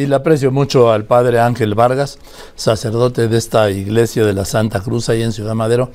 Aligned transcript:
Y 0.00 0.06
le 0.06 0.14
aprecio 0.14 0.50
mucho 0.50 0.90
al 0.90 1.04
padre 1.04 1.40
Ángel 1.40 1.74
Vargas, 1.74 2.18
sacerdote 2.54 3.28
de 3.28 3.36
esta 3.36 3.70
iglesia 3.70 4.24
de 4.24 4.32
la 4.32 4.46
Santa 4.46 4.80
Cruz 4.80 5.10
ahí 5.10 5.20
en 5.20 5.30
Ciudad 5.30 5.54
Madero, 5.54 5.90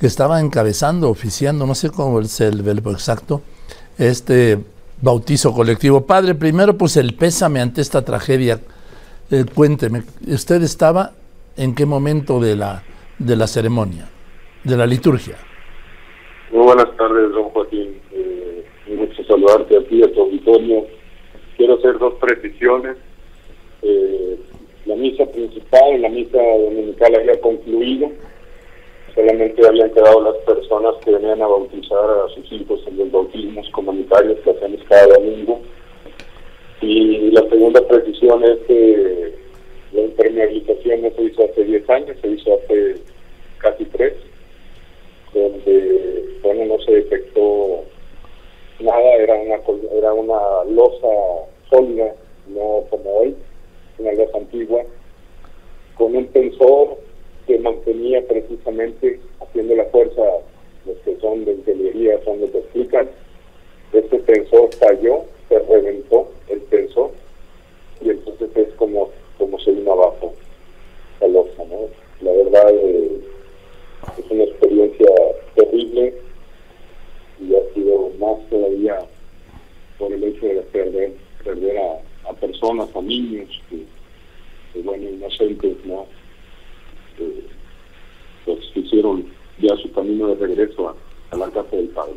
que 0.00 0.06
estaba 0.06 0.40
encabezando, 0.40 1.10
oficiando, 1.10 1.66
no 1.66 1.74
sé 1.74 1.90
cómo 1.90 2.18
es 2.20 2.40
el 2.40 2.62
verbo 2.62 2.92
exacto, 2.92 3.42
este 3.98 4.56
bautizo 5.02 5.52
colectivo. 5.52 6.06
Padre, 6.06 6.34
primero 6.34 6.78
pues 6.78 6.96
el 6.96 7.14
pésame 7.14 7.60
ante 7.60 7.82
esta 7.82 8.02
tragedia. 8.02 8.58
Eh, 9.30 9.44
cuénteme, 9.54 10.04
¿usted 10.28 10.62
estaba 10.62 11.12
en 11.54 11.74
qué 11.74 11.84
momento 11.84 12.40
de 12.40 12.56
la, 12.56 12.82
de 13.18 13.36
la 13.36 13.46
ceremonia, 13.46 14.08
de 14.64 14.76
la 14.78 14.86
liturgia? 14.86 15.36
Muy 16.52 16.64
buenas 16.64 16.96
tardes, 16.96 17.30
don 17.32 17.50
Joaquín. 17.50 18.00
Eh, 18.12 18.64
un 18.88 19.26
saludarte 19.26 19.76
a 19.76 19.86
ti, 19.88 20.02
a 20.02 20.10
tu 20.10 20.22
auditorio. 20.22 20.86
Quiero 21.58 21.74
hacer 21.74 21.98
dos 21.98 22.14
precisiones 22.14 22.96
eh, 23.82 24.38
la 24.86 24.96
misa 24.96 25.26
principal, 25.26 26.00
la 26.00 26.08
misa 26.08 26.38
dominical 26.38 27.14
había 27.14 27.40
concluido, 27.40 28.10
solamente 29.14 29.66
habían 29.66 29.90
quedado 29.90 30.22
las 30.22 30.36
personas 30.38 30.94
que 31.04 31.12
venían 31.12 31.42
a 31.42 31.46
bautizar 31.46 31.98
a 31.98 32.28
sus 32.34 32.50
hijos 32.52 32.80
en 32.86 32.98
los 32.98 33.10
bautismos 33.10 33.68
comunitarios 33.70 34.38
que 34.40 34.50
hacemos 34.50 34.80
cada 34.88 35.06
domingo. 35.14 35.60
Y 36.80 37.30
la 37.30 37.48
segunda 37.48 37.86
precisión 37.86 38.42
es 38.42 38.58
que 38.66 39.34
la 39.92 40.00
impermeabilización 40.00 41.02
no 41.02 41.10
se 41.10 41.22
hizo 41.22 41.44
hace 41.44 41.64
10 41.64 41.90
años, 41.90 42.16
se 42.20 42.28
hizo 42.28 42.54
hace 42.54 42.96
casi 43.58 43.84
3, 43.84 44.14
donde 45.32 46.24
bueno, 46.42 46.64
no 46.66 46.82
se 46.82 46.92
detectó 46.92 47.84
nada, 48.80 49.14
era 49.14 49.34
una, 49.34 49.60
era 49.96 50.12
una 50.12 50.64
losa 50.68 51.46
sólida, 51.70 52.14
no 52.48 52.84
como 52.90 53.10
hoy 53.18 53.36
una 53.98 54.12
losa 54.12 54.38
antigua, 54.38 54.82
con 55.96 56.16
un 56.16 56.26
tensor 56.28 56.98
que 57.46 57.58
mantenía 57.58 58.26
precisamente 58.26 59.20
haciendo 59.40 59.76
la 59.76 59.84
fuerza, 59.86 60.22
los 60.86 60.96
que 60.98 61.16
son 61.20 61.44
de 61.44 61.52
ingeniería 61.52 62.22
son 62.24 62.40
los 62.40 62.50
que 62.50 62.58
explican, 62.58 63.08
este 63.92 64.18
tensor 64.20 64.70
falló, 64.74 65.24
se 65.48 65.58
reventó 65.58 66.28
el 66.48 66.62
tensor 66.62 67.10
y 68.00 68.10
entonces 68.10 68.50
es 68.56 68.72
como, 68.74 69.10
como 69.38 69.58
se 69.60 69.72
vino 69.72 69.92
abajo 69.92 70.32
la 71.20 71.28
losa, 71.28 71.64
¿no? 71.64 71.88
La 72.22 72.32
verdad 72.32 72.70
eh, 72.72 73.20
es 74.18 74.30
una 74.30 74.44
experiencia 74.44 75.08
terrible 75.54 76.14
y 77.40 77.54
ha 77.54 77.74
sido 77.74 78.10
más 78.18 78.48
todavía 78.48 78.98
por 79.98 80.12
el 80.12 80.24
hecho 80.24 80.46
de 80.46 80.62
perder, 80.62 81.12
perder 81.44 81.78
a, 81.78 82.00
a 82.28 82.32
personas, 82.34 82.88
a 82.94 83.02
niños 83.02 83.48
que, 83.68 84.80
bueno, 84.80 85.08
inocentes, 85.08 85.76
¿no? 85.84 86.06
Eh, 87.18 87.44
pues 88.44 88.58
hicieron 88.74 89.26
ya 89.58 89.76
su 89.76 89.92
camino 89.92 90.28
de 90.28 90.36
regreso 90.62 90.94
a, 91.30 91.36
la 91.36 91.50
casa 91.50 91.76
del 91.76 91.88
Padre. 91.88 92.14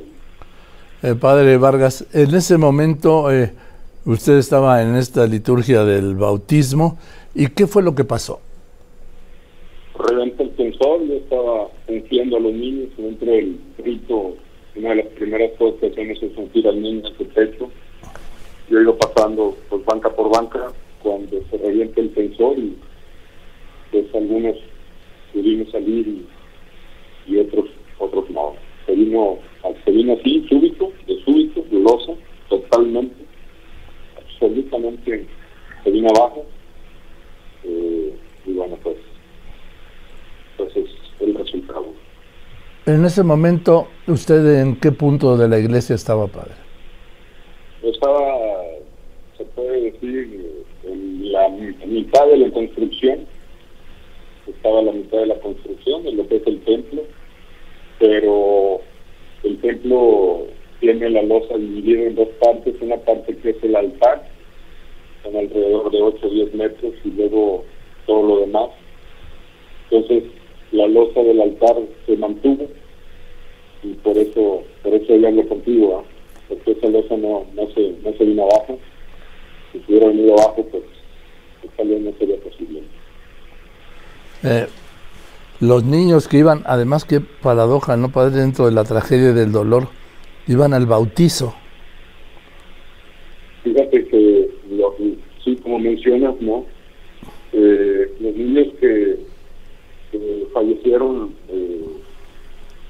Eh, 1.03 1.15
padre 1.15 1.57
Vargas, 1.57 2.05
en 2.13 2.33
ese 2.33 2.57
momento 2.57 3.31
eh, 3.31 3.53
usted 4.05 4.37
estaba 4.37 4.81
en 4.81 4.95
esta 4.95 5.25
liturgia 5.27 5.83
del 5.83 6.15
bautismo, 6.15 6.97
¿y 7.33 7.47
qué 7.47 7.67
fue 7.67 7.83
lo 7.83 7.95
que 7.95 8.03
pasó? 8.03 8.39
Reventó 9.97 10.43
el 10.43 10.51
tensor, 10.51 11.05
yo 11.07 11.13
estaba 11.13 11.67
ungiendo 11.87 12.37
a 12.37 12.39
los 12.39 12.53
niños 12.53 12.89
dentro 12.97 13.31
del 13.31 13.59
rito, 13.77 14.35
una 14.75 14.89
de 14.89 14.95
las 14.95 15.07
primeras 15.07 15.51
cosas 15.57 15.79
que 15.79 15.87
hacemos 15.87 16.21
es 16.21 16.37
ungir 16.37 16.67
al 16.67 16.81
niño 16.81 17.07
en 17.07 17.17
su 17.17 17.25
pecho 17.27 17.69
yo 18.69 18.79
he 18.79 18.81
ido 18.81 18.97
pasando 18.97 19.55
pues 19.69 19.85
banca 19.85 20.09
por 20.09 20.29
banca 20.31 20.71
cuando 21.03 21.39
se 21.51 21.57
revienta 21.57 22.01
el 22.01 22.13
tensor 22.13 22.57
y 22.57 22.75
pues 23.91 24.05
algunos 24.15 24.55
pudimos 25.33 25.71
salir 25.71 26.25
y, 27.27 27.37
otros 27.37 27.65
otros 27.99 28.29
no. 28.31 28.55
Se 28.85 28.95
vino, 29.15 29.39
se 29.83 29.91
vino 29.91 30.13
así, 30.13 30.45
súbito, 30.49 30.91
de 31.07 31.23
súbito, 31.23 31.65
losa, 31.71 32.13
totalmente, 32.49 33.15
absolutamente 34.17 35.25
se 35.83 35.91
vino 35.91 36.09
abajo. 36.15 36.45
Eh, 37.63 38.13
y 38.45 38.53
bueno, 38.53 38.77
pues, 38.83 38.97
pues 40.57 40.75
es 40.75 40.89
el 41.19 41.35
resultado. 41.35 41.85
En 42.85 43.03
ese 43.05 43.23
momento, 43.23 43.87
¿usted 44.07 44.61
en 44.61 44.79
qué 44.79 44.91
punto 44.91 45.37
de 45.37 45.47
la 45.47 45.59
iglesia 45.59 45.95
estaba, 45.95 46.27
padre? 46.27 46.53
estaba, 47.83 48.63
se 49.37 49.45
puede 49.45 49.91
decir, 49.91 50.65
en 50.83 51.31
la 51.31 51.49
mitad 51.49 52.27
de 52.27 52.37
la 52.37 52.51
construcción, 52.51 53.25
estaba 54.47 54.81
la 54.81 54.91
mitad 54.91 55.19
de 55.19 55.25
la 55.27 55.39
construcción 55.39 56.03
de 56.03 56.11
lo 56.13 56.27
que 56.27 56.37
es 56.37 56.47
el 56.47 56.59
templo, 56.61 57.03
pero 57.99 58.81
tiene 60.79 61.09
la 61.09 61.23
losa 61.23 61.57
dividida 61.57 62.03
en 62.03 62.15
dos 62.15 62.27
partes, 62.39 62.75
una 62.81 62.97
parte 62.97 63.35
que 63.37 63.51
es 63.51 63.63
el 63.63 63.75
altar, 63.75 64.27
son 65.23 65.35
alrededor 65.35 65.91
de 65.91 66.01
8 66.01 66.27
o 66.27 66.29
10 66.29 66.53
metros, 66.53 66.93
y 67.03 67.09
luego 67.09 67.63
todo 68.05 68.23
lo 68.27 68.39
demás. 68.41 68.69
Entonces, 69.89 70.23
la 70.71 70.87
losa 70.87 71.21
del 71.21 71.41
altar 71.41 71.75
se 72.05 72.17
mantuvo, 72.17 72.67
y 73.83 73.93
por 73.93 74.17
eso, 74.17 74.63
por 74.83 74.93
eso 74.93 75.15
ya 75.15 75.31
lo 75.31 75.47
contigo, 75.47 76.03
porque 76.47 76.71
esa 76.71 76.87
losa 76.87 77.17
no, 77.17 77.45
no, 77.53 77.67
se, 77.71 77.93
no 78.03 78.13
se 78.17 78.25
vino 78.25 78.43
abajo. 78.43 78.77
Si 79.71 79.81
hubiera 79.87 80.07
venido 80.07 80.33
abajo, 80.33 80.65
pues 80.71 80.83
tal 81.75 81.87
vez 81.87 82.01
no 82.01 82.11
sería 82.17 82.37
posible. 82.37 82.81
Eh, 84.43 84.67
los 85.65 85.83
niños 85.83 86.27
que 86.27 86.37
iban, 86.37 86.63
además 86.65 87.05
qué 87.05 87.19
paradoja, 87.19 87.97
¿no, 87.97 88.11
padre? 88.11 88.41
Dentro 88.41 88.65
de 88.65 88.71
la 88.71 88.83
tragedia 88.83 89.33
del 89.33 89.51
dolor, 89.51 89.89
iban 90.47 90.73
al 90.73 90.85
bautizo. 90.85 91.55
Fíjate 93.63 94.05
que, 94.07 94.49
sí, 95.43 95.55
como 95.63 95.79
mencionas, 95.79 96.35
¿no? 96.39 96.65
Eh, 97.51 98.11
los 98.19 98.35
niños 98.35 98.67
que, 98.79 99.17
fallecieron, 100.53 101.33
eh, 101.49 101.81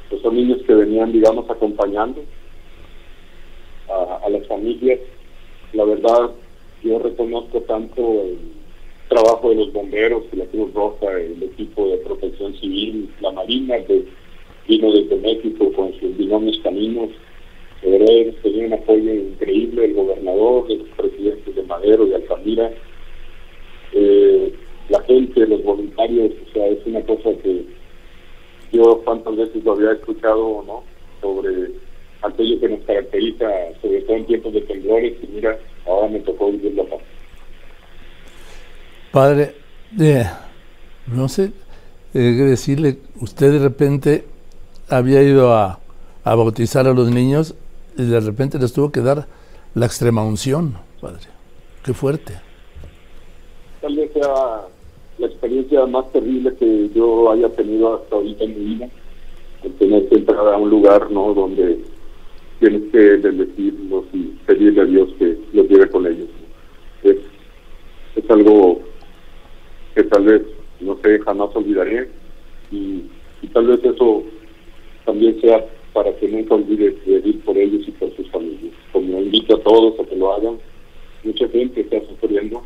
pues 0.09 0.34
niños 0.34 0.62
que 0.68 0.75
venían, 0.75 1.12
digamos, 1.12 1.50
acompañando 1.50 2.22
a, 3.90 4.30
las 4.30 4.46
familias. 4.47 5.00
La 5.74 5.84
verdad, 5.86 6.31
yo 6.84 7.00
reconozco 7.00 7.62
tanto 7.62 8.22
el 8.24 8.38
trabajo 9.07 9.50
de 9.50 9.56
los 9.56 9.74
bomberos, 9.74 10.24
la 10.34 10.46
Cruz 10.46 10.74
Roja, 10.74 11.12
el 11.13 11.42
equipo 11.42 11.88
de 11.88 11.97
protección 13.45 13.47
civil, 13.47 13.67
la 13.67 13.75
Marina, 13.75 13.85
que 13.85 14.06
vino 14.67 14.91
desde 14.91 15.16
México 15.17 15.72
con 15.73 15.94
sus 16.00 16.17
binomios 16.17 16.59
caminos. 16.63 17.09
De 17.81 17.91
verdad, 17.91 18.33
tenía 18.41 18.67
un 18.67 18.73
apoyo 18.73 19.13
increíble 19.13 19.85
el 19.85 19.94
gobernador, 19.94 20.69
los 20.69 20.88
presidentes 20.89 21.56
de 21.56 21.63
Madero, 21.63 22.07
y 22.07 22.13
Altamira. 22.13 22.72
Eh, 23.94 24.53
la 24.89 25.01
gente, 25.03 25.47
los 25.47 25.63
voluntarios, 25.63 26.31
o 26.47 26.53
sea, 26.53 26.67
es 26.67 26.85
una 26.85 27.01
cosa 27.01 27.29
que 27.41 27.66
yo 28.72 29.01
cuántas 29.06 29.35
veces 29.35 29.63
lo 29.63 29.73
había 29.73 29.94
escuchado, 29.94 30.63
¿no? 30.66 30.83
Sobre 31.22 31.72
aquello 32.22 32.59
que 32.59 32.69
nos 32.69 32.79
caracteriza, 32.81 33.47
sobre 33.81 34.01
todo 34.01 34.17
en 34.17 34.25
tiempos 34.25 34.53
de 34.53 34.62
temblores, 34.62 35.13
y 35.23 35.27
mira, 35.27 35.57
ahora 35.85 36.07
me 36.09 36.19
tocó 36.19 36.51
vivirlo 36.51 36.83
acá. 36.83 36.95
Padre, 39.12 39.56
eh, 40.00 40.25
no 41.07 41.29
sé, 41.29 41.51
eh, 42.15 42.19
decirle, 42.19 42.97
usted 43.19 43.51
de 43.51 43.59
repente 43.59 44.23
había 44.89 45.21
ido 45.21 45.53
a, 45.53 45.79
bautizar 46.23 46.87
a 46.87 46.93
los 46.93 47.11
niños 47.11 47.55
y 47.97 48.05
de 48.05 48.19
repente 48.21 48.57
les 48.57 48.71
tuvo 48.73 48.89
que 48.91 49.01
dar 49.01 49.27
la 49.73 49.85
extrema 49.85 50.23
unción, 50.23 50.75
Padre. 51.01 51.27
Qué 51.83 51.93
fuerte. 51.93 52.33
Tal 53.81 53.95
vez 53.95 54.11
sea 54.13 54.62
la 55.17 55.27
experiencia 55.27 55.85
más 55.85 56.09
terrible 56.13 56.56
que 56.56 56.89
yo 56.95 57.31
haya 57.31 57.50
tenido 57.50 57.95
hasta 57.95 58.15
ahorita 58.15 58.45
en 58.45 58.59
mi 58.59 58.75
vida, 58.75 58.89
el 59.63 59.73
tener 59.73 60.07
que 60.07 60.15
entrar 60.15 60.53
a 60.53 60.57
un 60.57 60.69
lugar 60.69 61.11
¿no? 61.11 61.33
donde 61.33 61.79
tienes 62.59 62.91
que 62.91 63.18
bendecirlos 63.18 64.06
y 64.13 64.23
pedirle 64.45 64.81
a 64.81 64.85
Dios 64.85 65.09
que 65.19 65.38
los 65.51 65.68
lleve 65.68 65.89
con 65.89 66.07
ellos. 66.07 66.29
Es, 67.03 67.18
es 68.15 68.31
algo 68.31 68.79
que 69.94 70.03
tal 70.03 70.23
vez, 70.23 70.41
no 70.85 70.97
sé, 71.03 71.19
jamás 71.19 71.55
olvidaré. 71.55 72.09
Y, 72.71 73.03
tal 73.53 73.67
vez 73.67 73.83
eso 73.83 74.23
también 75.05 75.39
sea 75.39 75.65
para 75.93 76.13
que 76.17 76.27
nunca 76.27 76.55
olvides 76.55 76.95
pedir 77.05 77.39
por 77.41 77.57
ellos 77.57 77.87
y 77.87 77.91
por 77.91 78.13
sus 78.15 78.29
familias. 78.29 78.73
Como 78.91 79.19
invito 79.19 79.55
a 79.55 79.59
todos 79.59 79.99
a 79.99 80.03
que 80.03 80.15
lo 80.15 80.33
hagan, 80.33 80.57
mucha 81.23 81.47
gente 81.49 81.81
está 81.81 82.01
sufriendo, 82.01 82.63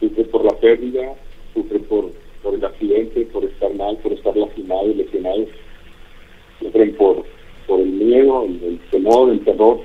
sufre 0.00 0.24
por 0.24 0.44
la 0.44 0.58
pérdida, 0.60 1.14
sufre 1.52 1.78
por, 1.80 2.10
por 2.42 2.54
el 2.54 2.64
accidente, 2.64 3.26
por 3.26 3.44
estar 3.44 3.74
mal, 3.74 3.98
por 3.98 4.12
estar 4.12 4.34
lastimado 4.36 4.90
y 4.90 4.94
lesionado, 4.94 5.46
sufren 6.60 6.94
por 6.94 7.24
por 7.68 7.80
el 7.80 7.90
miedo, 7.90 8.44
el, 8.44 8.80
temor, 8.90 9.30
el 9.30 9.44
terror 9.44 9.78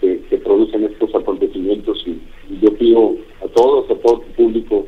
que, 0.00 0.38
producen 0.38 0.84
estos 0.84 1.14
acontecimientos. 1.14 2.02
Y, 2.06 2.18
yo 2.62 2.72
pido 2.78 3.16
a 3.44 3.48
todos, 3.48 3.90
a 3.90 3.96
todo 3.96 4.20
tu 4.20 4.28
público, 4.32 4.86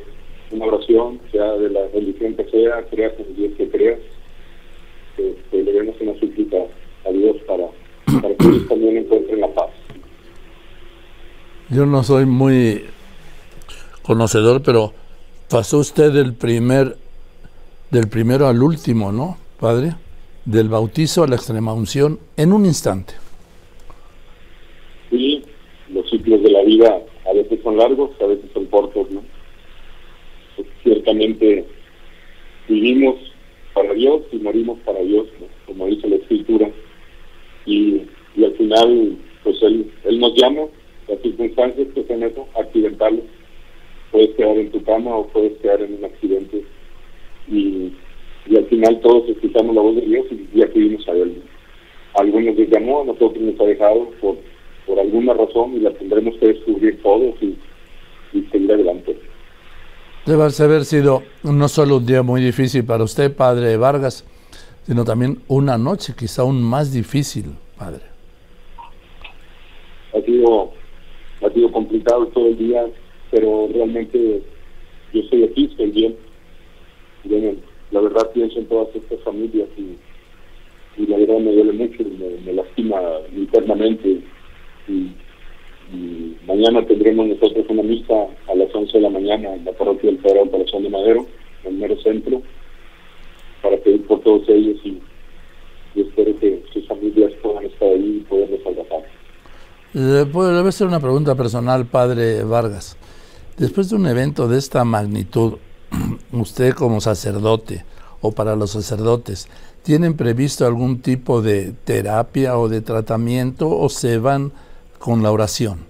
una 0.51 0.65
oración, 0.65 1.19
sea 1.31 1.53
de 1.53 1.69
la 1.69 1.87
religión 1.93 2.35
que 2.35 2.45
sea, 2.45 2.83
creas 2.89 3.13
en 3.19 3.35
Dios 3.35 3.53
que 3.57 3.69
creas, 3.69 3.99
que, 5.15 5.35
le 5.51 5.71
demos 5.71 5.95
una 5.99 6.19
súplica 6.19 6.57
a 7.05 7.09
Dios 7.11 7.37
para, 7.47 7.67
para 8.21 8.35
que 8.35 8.47
ellos 8.47 8.67
también 8.67 8.97
encuentren 8.97 9.41
la 9.41 9.53
paz. 9.53 9.69
Yo 11.69 11.85
no 11.85 12.03
soy 12.03 12.25
muy 12.25 12.85
conocedor, 14.01 14.63
pero 14.63 14.93
pasó 15.49 15.79
usted 15.79 16.11
del 16.11 16.33
primer 16.33 16.97
del 17.91 18.07
primero 18.07 18.47
al 18.47 18.61
último, 18.61 19.11
¿no, 19.11 19.37
padre? 19.59 19.93
Del 20.45 20.69
bautizo 20.69 21.23
a 21.23 21.27
la 21.27 21.35
extrema 21.35 21.73
unción 21.73 22.19
en 22.37 22.53
un 22.53 22.65
instante. 22.65 23.13
Sí, 25.09 25.43
los 25.89 26.09
ciclos 26.09 26.41
de 26.43 26.51
la 26.51 26.63
vida 26.63 27.01
a 27.29 27.33
veces 27.33 27.59
son 27.63 27.77
largos, 27.77 28.11
a 28.21 28.25
veces 28.25 28.45
son 28.53 28.65
cortos, 28.65 29.09
¿no? 29.11 29.21
Vivimos 32.67 33.15
para 33.73 33.93
Dios 33.93 34.21
y 34.31 34.37
morimos 34.37 34.79
para 34.79 34.99
Dios, 34.99 35.27
como 35.65 35.87
dice 35.87 36.07
la 36.07 36.15
Escritura. 36.17 36.69
Y, 37.65 38.01
al 38.37 38.53
final, 38.53 39.17
pues 39.43 39.61
él, 39.63 39.91
él 40.05 40.19
nos 40.19 40.33
llama, 40.35 40.61
las 41.07 41.19
circunstancias 41.21 41.87
que 41.93 42.03
son 42.05 42.23
eso, 42.23 42.47
accidentales. 42.55 43.23
Puedes 44.11 44.29
quedar 44.31 44.57
en 44.57 44.71
tu 44.71 44.81
cama 44.83 45.15
o 45.15 45.27
puedes 45.27 45.57
quedar 45.59 45.81
en 45.81 45.95
un 45.95 46.05
accidente. 46.05 46.63
Y, 47.47 47.91
al 48.55 48.65
final 48.65 48.99
todos 49.01 49.29
escuchamos 49.29 49.75
la 49.75 49.81
voz 49.81 49.95
de 49.95 50.01
Dios 50.01 50.25
y, 50.31 50.57
ya 50.57 50.65
acudimos 50.65 51.07
a 51.07 51.11
Él. 51.11 51.41
algunos 52.15 52.55
les 52.55 52.69
llamó, 52.69 53.01
a 53.01 53.05
nosotros 53.05 53.39
nos 53.39 53.59
ha 53.59 53.65
dejado 53.65 54.09
por, 54.21 54.37
por 54.87 54.99
alguna 54.99 55.33
razón 55.33 55.75
y 55.75 55.79
la 55.81 55.91
tendremos 55.91 56.35
que 56.37 56.47
descubrir 56.47 56.99
todos 57.03 57.35
y, 57.41 57.55
y 58.33 58.41
seguir 58.51 58.71
adelante. 58.71 58.88
Debe 60.29 60.43
haber 60.43 60.85
sido 60.85 61.23
no 61.41 61.67
solo 61.67 61.97
un 61.97 62.05
día 62.05 62.21
muy 62.21 62.39
difícil 62.39 62.85
para 62.85 63.03
usted, 63.03 63.35
padre 63.35 63.77
Vargas, 63.77 64.23
sino 64.83 65.03
también 65.03 65.39
una 65.47 65.75
noche 65.75 66.13
quizá 66.15 66.43
aún 66.43 66.61
más 66.61 66.93
difícil, 66.93 67.45
padre. 67.75 68.03
Ha 70.13 70.21
sido, 70.21 70.69
ha 71.41 71.49
sido 71.49 71.71
complicado 71.71 72.27
todo 72.27 72.45
el 72.45 72.59
día, 72.59 72.85
pero 73.31 73.69
realmente 73.73 74.43
yo 75.13 75.19
estoy 75.19 75.45
aquí, 75.45 75.65
estoy 75.65 75.89
bien. 75.89 76.15
la 77.89 77.99
verdad 77.99 78.29
pienso 78.31 78.59
en 78.59 78.67
todas 78.67 78.95
estas 78.95 79.19
familias 79.21 79.67
y, 79.79 81.07
la 81.07 81.17
verdad 81.17 81.39
me 81.39 81.53
duele 81.53 81.71
mucho, 81.73 82.03
me, 82.03 82.39
me 82.45 82.53
lastima 82.53 83.01
internamente. 83.35 84.21
Y, 84.87 85.09
mañana 86.45 86.85
tendremos 86.85 87.25
nosotros 87.29 87.65
una 87.67 87.81
misa 87.81 88.27
11 88.79 88.93
de 88.93 89.01
la 89.01 89.09
mañana 89.09 89.55
en 89.55 89.65
la 89.65 89.73
parroquia 89.73 90.09
del 90.09 90.21
Sagrado 90.21 90.51
Corazón 90.51 90.83
de 90.83 90.89
Madero, 90.89 91.25
en 91.63 91.73
el 91.73 91.79
mero 91.79 92.01
centro, 92.01 92.41
para 93.61 93.77
pedir 93.77 94.07
por 94.07 94.21
todos 94.21 94.47
ellos 94.47 94.77
y, 94.85 95.01
espero 95.95 96.39
que 96.39 96.63
sus 96.71 96.87
familias 96.87 97.33
puedan 97.43 97.65
estar 97.65 97.89
ahí 97.89 98.21
y 98.21 98.29
poderles 98.29 98.61
abrazar. 98.65 99.03
Debe 99.93 100.71
ser 100.71 100.87
una 100.87 101.01
pregunta 101.01 101.35
personal, 101.35 101.85
padre 101.87 102.43
Vargas. 102.43 102.95
Después 103.57 103.89
de 103.89 103.97
un 103.97 104.07
evento 104.07 104.47
de 104.47 104.57
esta 104.57 104.85
magnitud, 104.85 105.55
usted 106.31 106.73
como 106.73 107.01
sacerdote 107.01 107.83
o 108.21 108.31
para 108.31 108.55
los 108.55 108.71
sacerdotes, 108.71 109.49
¿tienen 109.83 110.15
previsto 110.15 110.65
algún 110.65 111.01
tipo 111.01 111.41
de 111.41 111.73
terapia 111.83 112.57
o 112.57 112.69
de 112.69 112.79
tratamiento 112.79 113.69
o 113.69 113.89
se 113.89 114.19
van 114.19 114.53
con 114.99 115.21
la 115.21 115.31
oración? 115.31 115.88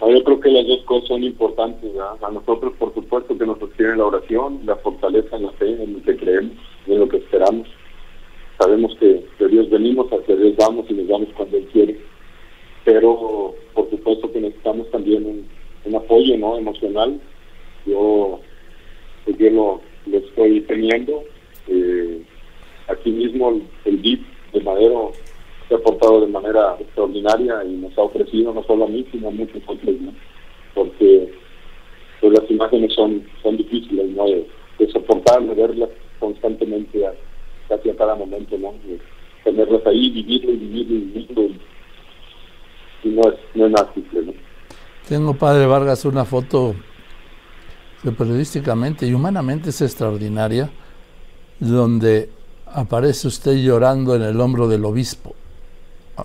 Yo 0.00 0.24
creo 0.24 0.40
que 0.40 0.50
las 0.50 0.66
dos 0.66 0.82
cosas 0.84 1.08
son 1.08 1.24
importantes. 1.24 1.90
A 1.98 2.30
nosotros, 2.30 2.72
por 2.78 2.94
supuesto, 2.94 3.36
que 3.36 3.46
nos 3.46 3.58
sostiene 3.58 3.96
la 3.96 4.06
oración, 4.06 4.60
la 4.64 4.76
fortaleza 4.76 5.36
en 5.36 5.42
la 5.42 5.52
fe, 5.52 5.82
en 5.82 5.94
lo 5.94 6.02
que 6.02 6.16
creemos 6.16 6.56
en 6.86 7.00
lo 7.00 7.08
que 7.08 7.18
esperamos. 7.18 7.68
Sabemos 8.58 8.96
que 8.98 9.24
de 9.38 9.48
Dios 9.48 9.70
venimos, 9.70 10.08
hacia 10.12 10.36
Dios 10.36 10.56
vamos 10.56 10.86
y 10.88 10.94
nos 10.94 11.08
vamos 11.08 11.28
cuando 11.36 11.56
Él 11.56 11.68
quiere. 11.72 11.98
Pero, 12.84 13.54
por 13.74 13.90
supuesto, 13.90 14.32
que 14.32 14.40
necesitamos 14.40 14.90
también 14.90 15.24
un, 15.84 15.94
apoyo 15.94 16.36
no 16.36 16.56
emocional. 16.56 17.20
Yo, 17.86 18.40
pues 19.24 19.38
yo 19.38 19.50
lo, 19.50 19.80
estoy 20.12 20.60
teniendo. 20.62 21.22
Eh, 21.66 22.22
aquí 22.88 23.10
mismo 23.10 23.50
el, 23.50 23.62
el 23.84 24.02
DIP 24.02 24.26
de 24.52 24.60
Madero 24.62 25.12
se 25.68 25.74
ha 25.74 25.78
portado 25.78 26.22
de 26.22 26.28
manera 26.28 26.76
extraordinaria 26.80 27.62
y 27.64 27.72
nos 27.76 27.96
ha 27.98 28.02
ofrecido 28.02 28.52
no 28.54 28.64
solo 28.64 28.86
a 28.86 28.88
mí, 28.88 29.06
sino 29.12 29.28
a 29.28 29.30
muchos 29.30 29.62
otros, 29.66 29.94
porque 30.74 31.32
pues, 32.20 32.32
las 32.32 32.50
imágenes 32.50 32.94
son, 32.94 33.22
son 33.42 33.56
difíciles 33.58 34.08
¿no? 34.10 34.24
de, 34.24 34.46
soportar, 34.90 35.42
de 35.42 35.54
verlas 35.54 35.90
constantemente 36.18 37.04
casi 37.68 37.90
a 37.90 37.96
cada 37.96 38.14
momento, 38.14 38.56
¿no? 38.56 38.72
tenerlas 39.44 39.86
ahí, 39.86 40.10
vivirlo 40.10 40.52
y 40.52 40.56
vivirlo 40.56 40.94
y 40.94 40.98
vivirlo. 41.00 41.42
Y, 43.04 43.08
no, 43.10 43.22
es, 43.28 43.34
no 43.54 43.66
es 43.66 43.72
nada 43.72 43.92
simple. 43.94 44.34
Tengo, 45.06 45.34
Padre 45.34 45.66
Vargas, 45.66 46.04
una 46.06 46.24
foto 46.24 46.74
que 48.02 48.10
periodísticamente 48.10 49.06
y 49.06 49.12
humanamente 49.12 49.70
es 49.70 49.80
extraordinaria, 49.82 50.70
donde 51.60 52.30
aparece 52.66 53.28
usted 53.28 53.56
llorando 53.56 54.14
en 54.14 54.22
el 54.22 54.40
hombro 54.40 54.68
del 54.68 54.84
obispo 54.84 55.34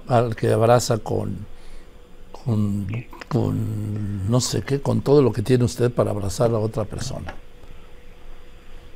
al 0.07 0.36
que 0.36 0.51
abraza 0.51 1.00
con, 1.00 1.45
con, 3.30 4.30
no 4.30 4.40
sé 4.40 4.63
qué, 4.66 4.81
con 4.81 5.01
todo 5.01 5.22
lo 5.22 5.31
que 5.31 5.42
tiene 5.42 5.63
usted 5.63 5.92
para 5.92 6.12
abrazar 6.12 6.51
a 6.51 6.60
otra 6.60 6.86
persona. 6.86 7.34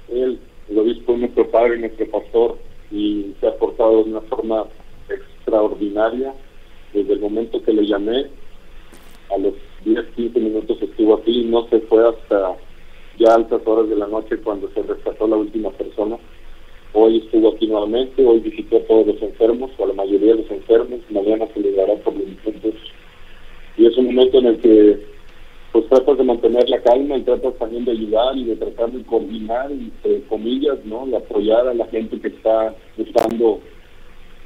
Él, 0.09 0.39
el 0.69 0.79
obispo 0.79 1.13
es 1.13 1.19
nuestro 1.19 1.49
padre, 1.49 1.79
nuestro 1.79 2.09
pastor, 2.09 2.57
y 2.91 3.33
se 3.39 3.47
ha 3.47 3.55
portado 3.55 4.03
de 4.03 4.11
una 4.11 4.21
forma 4.21 4.65
extraordinaria. 5.09 6.33
Desde 6.93 7.13
el 7.13 7.19
momento 7.19 7.61
que 7.61 7.73
le 7.73 7.85
llamé, 7.85 8.27
a 9.29 9.37
los 9.37 9.53
10, 9.83 10.05
15 10.15 10.39
minutos 10.39 10.81
estuvo 10.81 11.15
aquí, 11.15 11.43
no 11.43 11.67
se 11.67 11.81
fue 11.81 12.07
hasta 12.07 12.55
ya 13.19 13.33
altas 13.33 13.61
horas 13.65 13.89
de 13.89 13.95
la 13.95 14.07
noche 14.07 14.37
cuando 14.37 14.69
se 14.69 14.81
rescató 14.83 15.27
la 15.27 15.35
última 15.35 15.69
persona 15.71 16.17
Hoy 16.93 17.17
estuvo 17.17 17.49
aquí 17.49 17.67
nuevamente, 17.67 18.25
hoy 18.25 18.39
visitó 18.39 18.77
a 18.77 18.81
todos 18.81 19.07
los 19.07 19.21
enfermos, 19.21 19.71
o 19.77 19.83
a 19.83 19.87
la 19.87 19.93
mayoría 19.93 20.35
de 20.35 20.41
los 20.41 20.51
enfermos, 20.51 20.99
mañana 21.09 21.47
se 21.53 21.59
les 21.59 21.75
dará 21.75 21.95
por 21.95 22.13
los. 22.13 22.25
Y 23.77 23.85
es 23.85 23.95
un 23.97 24.05
momento 24.07 24.39
en 24.39 24.45
el 24.47 24.57
que 24.59 24.99
pues 25.71 25.87
tratas 25.89 26.17
de 26.17 26.23
mantener 26.23 26.67
la 26.69 26.81
calma 26.81 27.17
y 27.17 27.21
tratas 27.21 27.53
también 27.59 27.85
de 27.85 27.91
ayudar 27.91 28.35
y 28.35 28.45
de 28.45 28.55
tratar 28.55 28.91
de 28.91 29.03
coordinar, 29.03 29.71
entre 29.71 30.23
comillas, 30.23 30.83
¿no? 30.85 31.05
De 31.05 31.17
apoyar 31.17 31.67
a 31.67 31.73
la 31.73 31.85
gente 31.87 32.19
que 32.19 32.29
está 32.29 32.73
buscando 32.97 33.59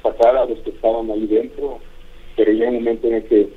sacar 0.04 0.36
a 0.36 0.46
los 0.46 0.60
que 0.60 0.72
estaban 0.72 1.10
ahí 1.10 1.26
dentro. 1.28 1.80
Pero 2.36 2.52
llega 2.52 2.70
un 2.70 2.76
momento 2.76 3.08
en 3.08 3.14
el 3.14 3.24
que 3.26 3.50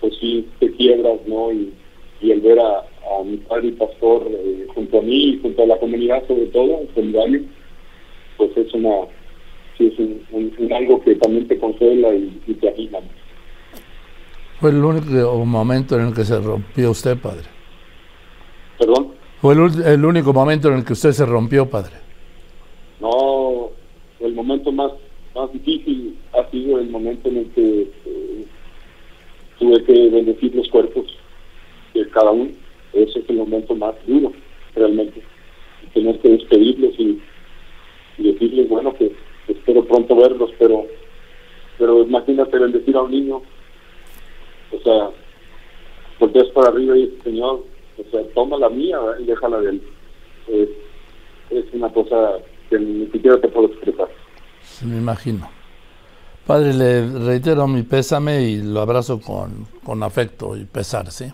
pues 0.00 0.14
sí 0.18 0.48
te 0.60 0.70
quiebras, 0.72 1.20
¿no? 1.26 1.52
Y, 1.52 1.74
y 2.20 2.30
el 2.30 2.40
ver 2.40 2.58
a, 2.58 2.86
mi 3.24 3.36
padre 3.38 3.68
y 3.68 3.72
pastor 3.72 4.26
eh, 4.28 4.66
junto 4.74 4.98
a 4.98 5.02
mí 5.02 5.34
y 5.34 5.38
junto 5.40 5.62
a 5.62 5.66
la 5.66 5.78
comunidad 5.78 6.26
sobre 6.26 6.46
todo, 6.46 6.80
en 6.80 6.94
solidario, 6.94 7.42
pues 8.36 8.56
es 8.56 8.72
una 8.74 9.06
sí, 9.78 9.86
es 9.86 9.98
un, 9.98 10.72
algo 10.72 11.02
que 11.02 11.14
también 11.16 11.46
te 11.48 11.58
consuela 11.58 12.14
y, 12.14 12.54
te 12.60 12.68
anima. 12.68 12.98
¿Fue 14.60 14.70
el 14.70 14.84
único 14.84 15.44
momento 15.44 15.98
en 15.98 16.08
el 16.08 16.14
que 16.14 16.24
se 16.24 16.38
rompió 16.40 16.90
usted, 16.90 17.18
padre? 17.18 17.44
¿Perdón? 18.78 19.08
¿Fue 19.40 19.54
el, 19.54 20.04
único 20.04 20.32
momento 20.32 20.68
en 20.68 20.78
el 20.78 20.84
que 20.84 20.94
usted 20.94 21.12
se 21.12 21.26
rompió, 21.26 21.68
padre? 21.68 21.92
No, 23.00 23.70
el 24.20 24.34
momento 24.34 24.72
más, 24.72 24.92
más 25.34 25.52
difícil 25.52 26.16
ha 26.32 26.48
sido 26.50 26.78
el 26.78 26.88
momento 26.88 27.28
en 27.28 27.38
el 27.38 27.50
que 27.50 27.82
eh, 27.82 28.44
tuve 29.58 29.84
que 29.84 30.08
bendecir 30.08 30.54
los 30.54 30.68
cuerpos 30.68 31.06
de 31.92 32.08
cada 32.08 32.30
uno. 32.30 32.50
Ese 32.92 33.18
es 33.18 33.28
el 33.28 33.36
momento 33.36 33.74
más 33.74 33.94
duro, 34.06 34.32
realmente. 34.74 35.20
Tener 35.92 36.18
que 36.20 36.30
despedirlos 36.30 36.98
y 36.98 37.20
y 38.18 38.32
decirles, 38.32 38.68
bueno, 38.68 38.94
que 38.94 39.12
espero 39.48 39.84
pronto 39.84 40.16
verlos, 40.16 40.50
pero 40.58 40.86
pero 41.78 42.02
imagínate 42.02 42.58
bendecir 42.58 42.96
a 42.96 43.02
un 43.02 43.10
niño, 43.10 43.42
o 44.72 44.80
sea, 44.82 45.10
es 46.34 46.50
para 46.50 46.68
arriba 46.68 46.96
y 46.96 47.18
Señor, 47.22 47.64
o 47.98 48.10
sea, 48.10 48.22
toma 48.34 48.58
la 48.58 48.68
mía 48.68 48.98
y 49.20 49.24
déjala 49.24 49.60
de 49.60 49.70
él. 49.70 49.82
Es, 50.48 50.68
una 51.72 51.92
cosa 51.92 52.38
que 52.70 52.78
ni 52.78 53.06
siquiera 53.06 53.40
te 53.40 53.48
puedo 53.48 53.66
expresar. 53.66 54.08
me 54.84 54.96
imagino. 54.96 55.48
Padre, 56.46 56.72
le 56.72 57.06
reitero 57.26 57.66
mi 57.66 57.82
pésame 57.82 58.42
y 58.42 58.62
lo 58.62 58.80
abrazo 58.80 59.20
con, 59.20 59.66
con 59.84 60.02
afecto 60.02 60.56
y 60.56 60.64
pesar, 60.64 61.10
¿sí? 61.10 61.26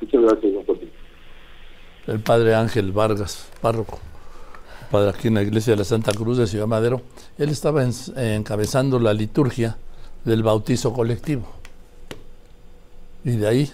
Muchas 0.00 0.22
gracias, 0.22 0.66
don 0.66 0.78
El 2.06 2.20
padre 2.20 2.54
Ángel 2.54 2.92
Vargas, 2.92 3.50
párroco 3.60 3.98
padre 4.90 5.10
aquí 5.10 5.28
en 5.28 5.34
la 5.34 5.42
iglesia 5.42 5.72
de 5.72 5.78
la 5.78 5.84
Santa 5.84 6.12
Cruz 6.12 6.38
de 6.38 6.46
Ciudad 6.46 6.66
Madero, 6.66 7.02
él 7.38 7.48
estaba 7.50 7.84
encabezando 7.84 8.98
la 8.98 9.14
liturgia 9.14 9.76
del 10.24 10.42
bautizo 10.42 10.92
colectivo. 10.92 11.46
Y 13.24 13.36
de 13.36 13.48
ahí 13.48 13.72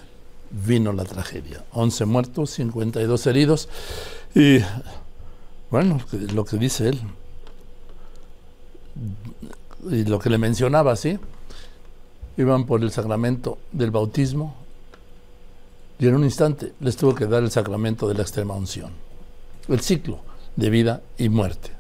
vino 0.51 0.93
la 0.93 1.05
tragedia. 1.05 1.65
11 1.73 2.05
muertos, 2.05 2.51
52 2.51 3.27
heridos. 3.27 3.69
Y 4.35 4.59
bueno, 5.71 6.01
lo 6.35 6.45
que 6.45 6.59
dice 6.59 6.89
él, 6.91 7.01
y 9.91 10.05
lo 10.05 10.19
que 10.19 10.31
le 10.31 10.39
mencionaba, 10.39 10.97
¿sí? 10.97 11.19
Iban 12.37 12.67
por 12.67 12.83
el 12.83 12.91
sacramento 12.91 13.59
del 13.73 13.91
bautismo 13.91 14.55
y 15.99 16.07
en 16.07 16.15
un 16.15 16.25
instante 16.25 16.75
les 16.81 16.97
tuvo 16.97 17.15
que 17.15 17.27
dar 17.27 17.43
el 17.43 17.51
sacramento 17.51 18.07
de 18.07 18.15
la 18.15 18.23
extrema 18.23 18.55
unción. 18.55 18.91
El 19.69 19.81
ciclo 19.81 20.21
de 20.57 20.71
vida 20.71 21.03
y 21.19 21.29
muerte. 21.29 21.76